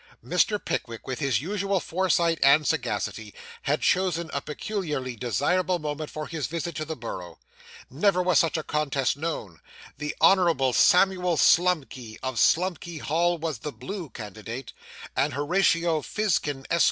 Mr. 0.25 0.57
Pickwick, 0.59 1.05
with 1.05 1.19
his 1.19 1.41
usual 1.43 1.79
foresight 1.79 2.39
and 2.41 2.65
sagacity, 2.65 3.35
had 3.61 3.83
chosen 3.83 4.31
a 4.33 4.41
peculiarly 4.41 5.15
desirable 5.15 5.77
moment 5.77 6.09
for 6.09 6.25
his 6.25 6.47
visit 6.47 6.73
to 6.73 6.83
the 6.85 6.95
borough. 6.95 7.37
Never 7.87 8.23
was 8.23 8.39
such 8.39 8.57
a 8.57 8.63
contest 8.63 9.15
known. 9.15 9.59
The 9.99 10.15
Honourable 10.19 10.73
Samuel 10.73 11.37
Slumkey, 11.37 12.17
of 12.23 12.39
Slumkey 12.39 12.99
Hall, 12.99 13.37
was 13.37 13.59
the 13.59 13.71
Blue 13.71 14.09
candidate; 14.09 14.73
and 15.15 15.33
Horatio 15.35 16.01
Fizkin, 16.01 16.65
Esq. 16.71 16.79